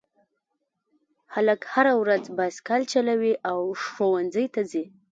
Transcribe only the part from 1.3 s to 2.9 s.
هلک هره ورځ بایسکل